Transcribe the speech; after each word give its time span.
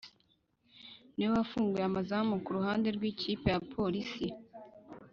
niwe 1.15 1.31
wafunguye 1.37 1.85
amazamu 1.89 2.33
ku 2.43 2.49
ruhande 2.57 2.87
rw’ikipe 2.95 3.47
ya 3.53 3.61
polisi 3.73 4.27